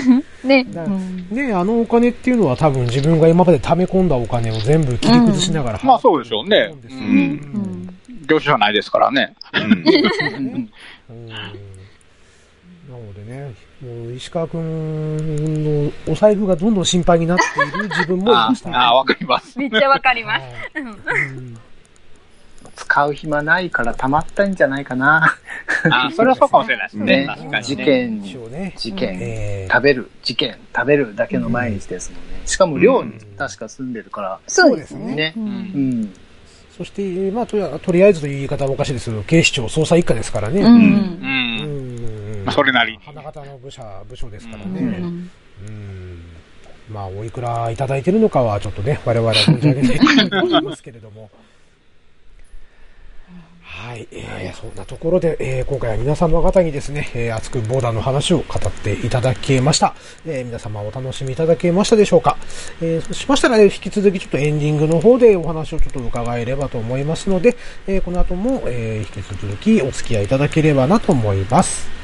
[0.44, 0.64] ね。
[0.64, 8.00] だうんね、あのお金っていうのは多分自分が今まで貯め込んだお金を全部切り崩しながら、まあそうでしょうねうん
[8.35, 9.35] うん業種じゃないですからね。
[9.53, 9.62] うん。
[9.62, 10.73] うん。
[11.11, 11.29] うん。
[11.29, 15.87] なのでね、もう石川くん。
[15.87, 16.75] のお財布がどん。
[16.75, 16.85] どん。
[16.85, 17.45] 心配になって
[17.79, 18.88] いる自分もいあました。
[18.88, 19.59] あ、わかります。
[19.59, 20.45] めっちゃわかります。
[22.77, 24.55] 使う暇ないから溜まったん。
[24.55, 25.37] じゃないかな。
[25.90, 27.27] あそれはそうかもしれないですね。
[27.27, 27.62] ねね。
[27.62, 32.21] 事件、ね、事件、えー食べる、事件、食べるだけの毎日ですもん。
[32.23, 32.43] ね。
[32.45, 33.93] しかも寮に確か住ん。
[33.93, 35.14] でるから、そうですね。
[35.14, 35.45] ねうん。
[35.45, 36.14] うん。
[36.81, 40.62] そして、まあとりあ、とりあえずという言い方はおかしいですけど、警視庁捜査一課ですからね。
[40.62, 40.64] う。
[40.64, 40.73] うん。
[40.73, 44.81] うんんまあそれなりに花形の部署、部署ですからうね。
[44.81, 45.31] ん
[45.69, 46.23] うん。
[46.90, 51.31] まあ、おいくらいただいてるのかは、ちょっとね、我々は存じ上げないと思いますけれども。
[53.71, 59.95] はい、えー、そんなところで、えー、今回は皆様方にですね、えー、熱くボーダーの話を語っていただけました。
[60.27, 62.37] えー、皆様お楽しみいただけましたでしょうか。
[62.83, 67.57] えー、そうしましたら、ね、引き続きちょっとエンディングの方でお話をちょっと伺えればと思いますので、
[67.87, 72.00] えー、この後も、えー、引き続きお付き合いいただければなと思います。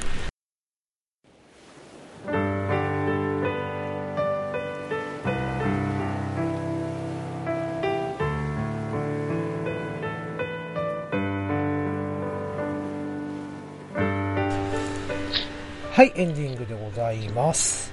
[15.96, 17.90] はい、エンディングでございます。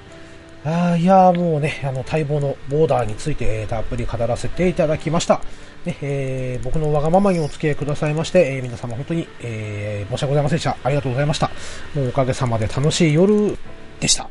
[0.66, 5.40] あーいやーもうね、あの、待望のボーダーについて、えーたっぷり語らせていただきました。
[5.86, 10.76] ね、えー僕のわがままにお付き合いくださいまして、えー皆様本当に、えー申し訳ございませんでした。
[10.84, 11.50] ありがとうございました。
[11.96, 13.58] もうおかげさまで楽しい夜
[14.02, 14.26] でした。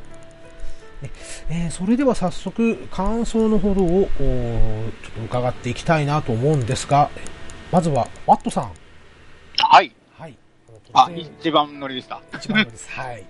[1.01, 1.11] ね
[1.49, 7.09] えーそれでは早速、感想のほどを、ちょっと伺っていきたいなと思うんですが、
[7.71, 8.73] まずは、ワットさん。
[9.57, 9.91] はい。
[10.19, 10.37] はい。
[10.93, 12.21] あ、一番乗りでした。
[12.35, 12.91] 一番乗りです。
[12.91, 13.25] はい。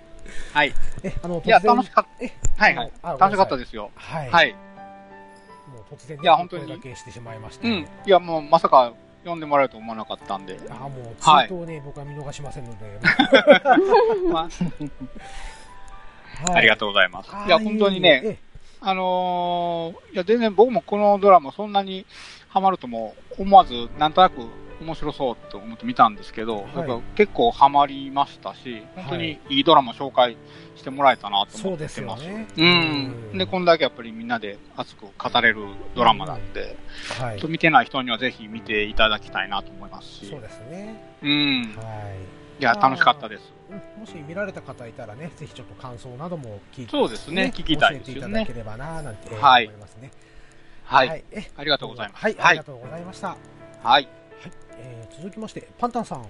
[0.52, 0.74] はい。
[1.02, 2.64] え、あの、いや、楽しかっえ、た。
[2.64, 2.92] はいはい。
[3.02, 3.90] あ楽しかったですよ。
[3.94, 4.30] はい。
[4.30, 4.52] はい。
[4.52, 4.58] も
[5.90, 7.68] う突然ねいや本当に声だけしてしまいまして。
[7.68, 7.74] うん。
[7.74, 8.92] いや、もうまさか
[9.24, 10.58] 呼んでもらえると思わなかったんで。
[10.70, 12.98] あもう、ツイートをね、僕は見逃しませんので。
[14.32, 14.48] まあ、は
[16.52, 17.30] いありがとうございます。
[17.46, 18.38] いや、本当にね、え
[18.80, 22.04] あのーいや、全然僕もこのドラマそんなに
[22.48, 24.40] ハマるとも思わず、なんとなく
[24.82, 30.36] 面白そうと思って見たんですけど、はい結構ハマりましたし、本当にいいドラマ紹介
[30.76, 31.94] してもらえたなと思ってます。
[31.94, 32.46] すよね。
[32.56, 33.38] うん。
[33.38, 35.64] で、こんだけやっぱりみんなで熱く語れる
[35.94, 36.76] ドラマなんで、
[37.18, 37.46] はい。
[37.48, 41.16] 見てない人にはぜひ見ていただきたいなと思いますしそう、ですね。
[41.22, 41.74] うん。
[41.76, 41.82] は
[42.58, 43.52] いや、楽しかったです。
[43.98, 50.10] もし見られた方いたらね、ぜひちょっと感想なども聞いて、そうですね聞きたいですよね教えていただければな、なんて思いはいますね。
[50.84, 51.24] はい。
[51.30, 52.22] えありがとうございます。
[52.22, 53.36] はい、ありがとうございました。
[53.82, 54.21] はい。
[54.82, 54.92] はい。
[54.94, 56.26] えー続きまして、パンタンさん。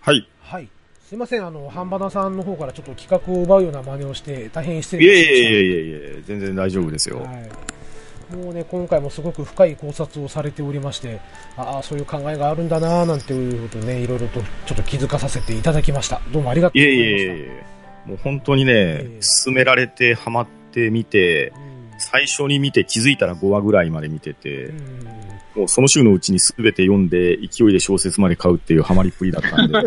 [0.00, 0.28] はい。
[0.42, 0.68] はい。
[1.08, 5.48] すいません、あの、ハンバナさんの方からちょっと企画を奪うような真似をして、大変失いえい礼しました。
[5.48, 5.82] えいえいえ
[6.16, 7.20] いえ、全然大丈夫ですよ。
[7.20, 8.36] はい。
[8.36, 11.20] もうね、今回もすごく深い考察をされておりまして、
[11.56, 16.20] ああ、そういう考えがあるんだな、なんていうことね、いろいろとちょっと気づかさせていただきました。
[16.30, 17.32] どうもありがというございました。
[17.32, 17.60] えい
[18.06, 21.67] え、もう本当にねえ、勧められてハマってみて、うん
[21.98, 29.82] 最初に見て気づいたら5話ぐらいまで見ててう、んもうその週のうちに全て読んで勢いで小説まで買うっていうハマりっぷりだったんで、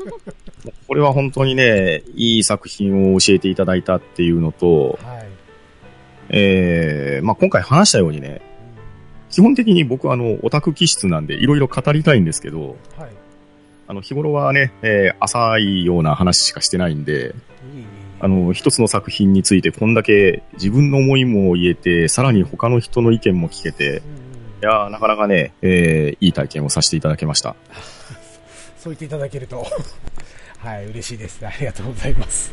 [0.88, 5.28] これは本当にね、いい作品を教えていただいたっていうのと、はい。
[6.30, 8.40] えー、まあ今回話したようにね、
[9.28, 13.12] 基本的に僕はあの、オタク気質なんでいろいろ語りたいんですけど、うんはい。
[13.88, 17.34] あの、日頃はね、えー浅いような話しかしてないんで、
[18.24, 24.00] あの、一つの作品についてこんだけ自分の思いも言えて、さらに他の人の意見も聞けて、
[24.62, 27.54] いやーなかなかね、えーいい体験をさせていただきました。
[28.80, 29.66] そう言っていただけると、
[30.56, 31.46] はい、嬉しいです。
[31.46, 32.50] ありがとうございます。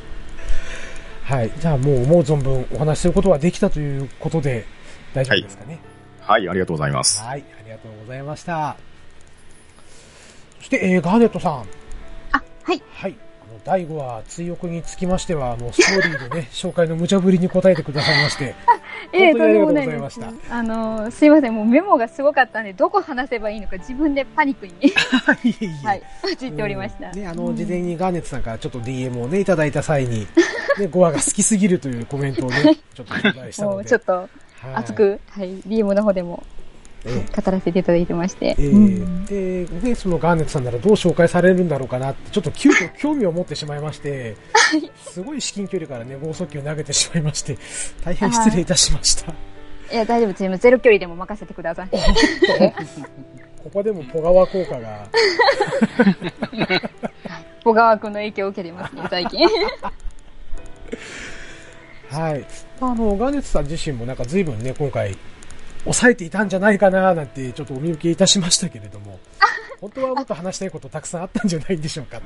[1.23, 1.51] はい。
[1.57, 4.65] じゃあもう思う存分お話しすることができたということで、
[5.13, 5.79] 大丈夫ですかね？
[6.19, 7.21] はい、ありがとうございます。
[7.21, 8.75] はい、ありがとうございました。
[10.57, 11.65] そして、えー、ガーネットさん。
[12.34, 12.81] あ、はい。
[12.91, 13.15] はい。
[13.51, 18.55] あの、第5話、追憶につきましては、あの、ストーリーでね、 紹介の無茶ぶりに答えてくださいまして、
[19.13, 20.25] ええ本当にありがとうございとんでもました。
[20.27, 24.73] ないですあの、すいません、もうメモがすごかったんで、どこ話せばいいのか自分でパニックに、
[25.83, 27.09] はい、陥っておりました。
[27.09, 27.19] うん。
[27.19, 30.27] ね、あの、事前にガーネットさんからちょっと DM をね、いただいた際に、ね、
[30.85, 32.61] 5話が好きすぎるというコメントをね、
[32.95, 33.83] ちょっと頂戴したもので。
[33.83, 34.29] うちょっとはい。
[34.75, 36.43] 熱く、はい、DM の方でも。
[36.47, 36.61] ええ
[37.03, 38.55] 語らせていただいてまして。
[38.57, 44.35] えーうんで、ね、そのガーネットさんならどう紹介されるんだろうかなって、ちょっと急遽興味を持ってしまいまして、
[44.97, 47.57] すごい至近距離からね、剛速球を投げてしまいまして、
[48.03, 49.33] 大変失礼いたしました。
[49.91, 50.61] いや、大丈夫です。
[50.61, 51.89] ゼロ距離でも任せてください。
[53.63, 55.07] ここでもポガワ効果が、
[57.63, 59.47] 小川くんの影響を受けてますね、最近。
[62.09, 62.45] はい。
[62.79, 65.15] あの、ガーネットさん自身もなんか随分ね、今回、
[65.85, 69.19] 抑えていたんじゃないかななんて、ちょっとお見受けいたしましたけれども、
[69.81, 72.21] 本当はもっと話したいことたくさんあったんじゃないでしょうか。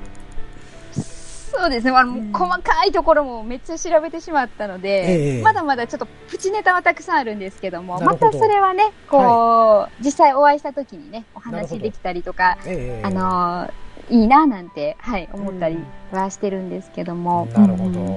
[0.94, 1.92] そうですね。
[1.92, 8.16] あの、もう細かいところもめっちゃ調べてしまったので、ええまだまだちょっとプチネタはたくさんあるんですけども、ど。
[8.18, 13.08] たそれはね、こう、実際お会いした時にね、お話できたりとか、ええ。
[13.08, 15.78] あのーいいななんて、はい、思ったり
[16.12, 17.48] はしてるんですけども。
[17.54, 18.00] なるほど。
[18.00, 18.16] うん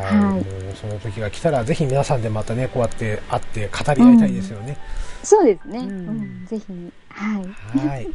[0.00, 0.76] はい。
[0.76, 4.76] その時が来たら、ぜひ皆さんでまたね、こうやって会って語り合いたいですよね。
[5.22, 5.78] そうですね。
[5.78, 6.64] ううんん、ぜひ、
[7.08, 7.88] はい。
[7.88, 8.04] はい。
[8.04, 8.12] 本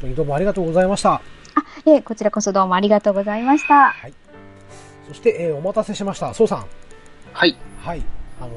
[0.00, 1.22] 当にどうもありがとうございました。
[1.86, 3.90] ええ、こちらこそどうもありがとうございました。
[3.90, 4.12] はい。
[5.08, 6.34] そして、えーお待たせしました。
[6.34, 6.66] そうさん。
[7.32, 7.56] はい。
[7.82, 8.02] はい。
[8.40, 8.50] あの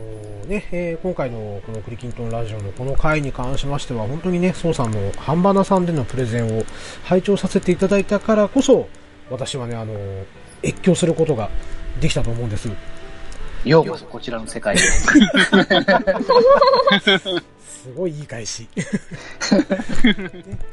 [0.46, 6.64] ーね、えー今回のこのクリキントンラジオのこの回に関しましては、本当にね、そうさんのハンバナさんでのプレゼンを
[7.04, 8.88] 拝聴させていただいたからこそ、
[9.30, 10.26] 私はね、あのー
[10.64, 11.50] 越境することが
[12.00, 12.70] できたと思うんです。
[13.66, 14.80] ようこそこちらの世界へ。
[17.82, 18.68] すごいいい返し。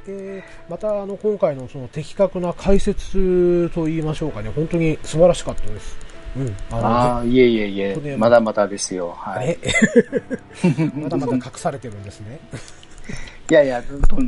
[0.07, 6.08] ででまたあの今回のその的確な解説と言いましょうかね、本当に素晴らしかったです。
[6.37, 6.57] うん。
[6.71, 9.15] あのああ、いえいえいえまだまだですよ。
[9.19, 9.59] はい。
[9.63, 9.73] え
[10.95, 12.39] まだまだ隠されてるんですね。
[13.51, 13.83] いやいや、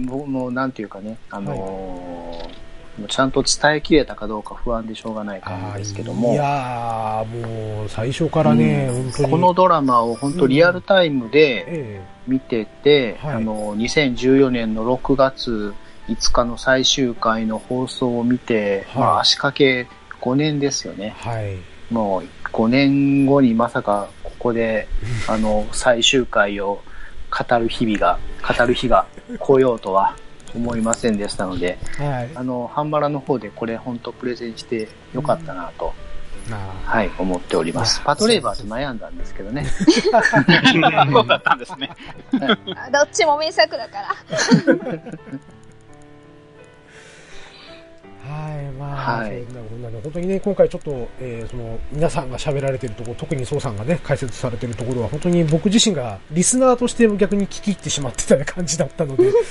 [0.07, 9.31] もなんていうかね、あのーもうちゃんと伝えきれたかどうか不安でしょうがない感じですけどもい、やー、もう最初からね、うん本当に。
[9.31, 15.73] このドラマを本当リアルタイムでえ見てて、はいあの、2014年の6月
[16.09, 19.89] 5日の最終回の放送を見て、はいまあ足掛け
[20.21, 21.15] 5年ですよえね。
[21.19, 21.57] はい。
[21.91, 24.89] もう5年後にまさかここで、
[25.29, 26.83] あの、最終回を
[27.31, 29.07] 語る日々が、語る日が
[29.39, 30.17] 来ようとは、
[30.55, 32.31] 思いませんでしたので、はい。
[32.35, 35.95] あの、ハンバラの方でこれ本当プレゼンしてよかったなと、
[36.51, 39.65] あはい、思っておりますパトレーバーと悩んだんですけどね。
[39.67, 39.85] そ
[41.21, 41.91] う だったんですね。
[42.77, 44.09] あどっちも名作だから。
[48.31, 59.33] はい、まあ、はいなこんなの、本当にね、今回ちょっと、えーその、皆さんが喋られてるところ、特に宋さんがね、解説されてるところは、本当に僕自身がリスナーとして逆に聞き入ってしまってた感じだったので、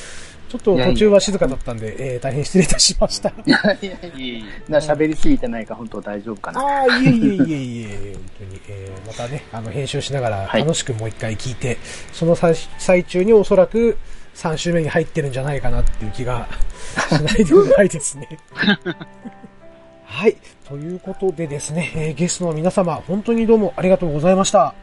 [0.49, 3.29] ちょっと途中は静かだったんで、えー大変失礼いたしました。
[3.29, 4.45] いやいやいいい。
[4.67, 6.61] や、喋りすぎてないか本当大丈夫かな。
[6.61, 11.77] ああ、いえいえいえいえ、本当に、えーまたね、あの、編集しながらはい楽しくもう一回聞いて、
[12.13, 13.97] その最最中におそらく
[14.39, 16.47] 3週目に入ってるんじゃないかなっていう気が
[17.09, 18.27] しないでもないですね。
[20.05, 20.35] はい。
[20.67, 24.73] ということでですね、えーゲストの皆様、本当にどうもありがとうございました。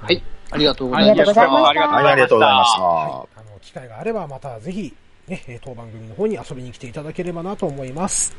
[0.00, 0.22] はい。
[0.50, 1.42] ありがとうございました。
[1.42, 2.08] ありがとうごはい、ざいました。
[2.10, 2.82] ありがとうございました。
[2.82, 3.10] はい。
[3.36, 4.94] あの、機会があればまたぜひ、
[5.28, 8.34] ね、えー当番組の方に遊びに来ていただければなと思います。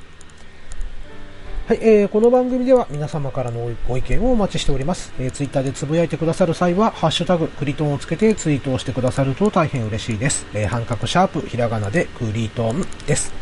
[1.68, 5.12] はい、えー、この番組では皆様からのご意見をお待ちしております。
[5.18, 10.46] えー、ツイッターでつぶやいてくださる際は、ハッシュタグ、クリトンをつけてツイートをしてくださると大変嬉しいです。
[10.54, 13.34] えー、半角シャープ、ひらがなでクリトンです。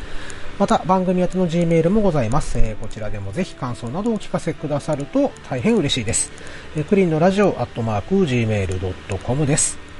[0.58, 2.58] また、番組宛ての G メールもございます。
[2.60, 6.32] えーこちらでもぜひ感想などをお聞かせくださると大変嬉しいです。
[6.78, 9.93] えークリンのラジオアットマーク Gmail.com です。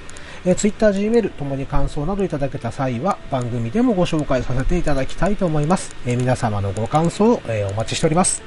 [0.46, 5.96] えー、Twitter、Gmail ともに感想などいただけた際は番組でもご紹介させていただきたいと思います。
[6.06, 8.42] えー皆様のご感想、えーお待ちしております。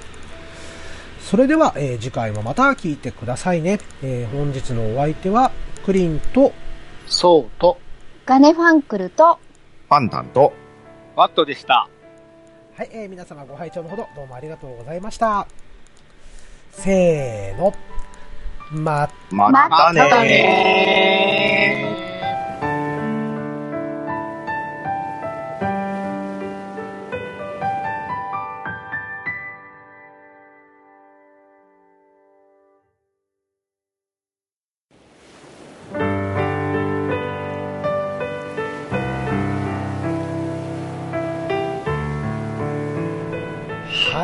[1.20, 3.78] それでは、えー次回もまた聞いてくださいね。
[4.02, 5.52] えー本日のお相手は
[5.84, 6.52] クリーンと
[7.06, 7.78] そうと、
[8.26, 9.38] ガネファンクルと、
[9.88, 10.52] パンタンと、
[11.14, 11.88] ワットでした。
[12.76, 15.46] はい、えー皆様ご拝聴のほどどうもありがとうございました。
[16.72, 17.72] せーの。
[18.72, 19.50] まま
[20.08, 22.15] たね。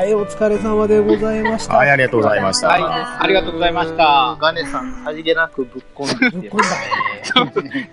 [0.03, 1.77] はい、お疲れ様でございました。
[1.77, 2.67] はい、ありがとうございました。
[2.67, 2.83] はい。
[3.21, 4.37] ありがとうございました。
[4.41, 6.65] ガネさん、さりげなくぶっこんでぶっ込んだ。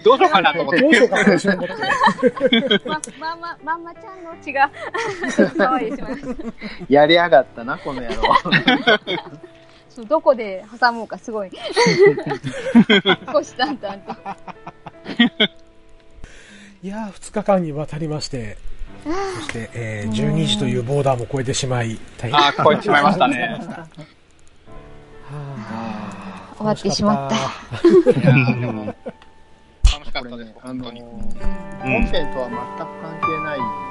[0.04, 0.82] どうしようかなと思って。
[0.82, 1.74] どうしようかな、私のこと。
[2.90, 4.72] ま、まんま、まんまちゃんの血が
[5.22, 6.44] 騒いでしまいました。
[6.90, 8.16] やりやがったな、この野郎。
[9.92, 11.52] そうどこで挟もうかすごい。
[13.32, 14.16] 少し淡々と。
[16.82, 18.58] いやー、2日間にわたりまして、
[19.04, 22.40] そして、えー12時というボーダーも超えてしまい、大変。
[22.40, 23.60] あー、超えてしまいましたね。
[25.30, 27.36] は終わってしまった。
[27.36, 31.02] いやーでも楽しかったです本当に。
[31.02, 33.89] 本編とは全く関係ない